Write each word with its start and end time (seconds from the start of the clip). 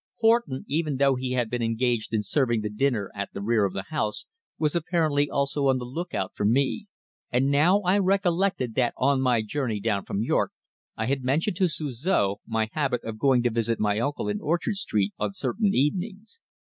Horton, 0.21 0.65
even 0.67 0.97
though 0.97 1.13
he 1.13 1.33
had 1.33 1.47
been 1.47 1.61
engaged 1.61 2.11
in 2.11 2.23
serving 2.23 2.61
the 2.61 2.71
dinner 2.71 3.11
at 3.13 3.33
the 3.33 3.39
rear 3.43 3.65
of 3.65 3.73
the 3.73 3.83
house, 3.91 4.25
was 4.57 4.75
apparently 4.75 5.29
also 5.29 5.67
on 5.67 5.77
the 5.77 5.85
look 5.85 6.15
out 6.15 6.31
for 6.33 6.43
me, 6.43 6.87
and 7.31 7.51
now 7.51 7.81
I 7.81 7.99
recollected 7.99 8.73
that 8.73 8.95
on 8.97 9.21
my 9.21 9.43
journey 9.43 9.79
down 9.79 10.05
from 10.05 10.23
York, 10.23 10.53
I 10.97 11.05
had 11.05 11.23
mentioned 11.23 11.57
to 11.57 11.67
Suzor 11.67 12.37
my 12.47 12.69
habit 12.71 13.03
of 13.03 13.19
going 13.19 13.43
to 13.43 13.51
visit 13.51 13.79
my 13.79 13.99
uncle 13.99 14.27
in 14.27 14.41
Orchard 14.41 14.77
Street 14.77 15.13
on 15.19 15.33
certain 15.33 15.69
evenings. 15.75 16.39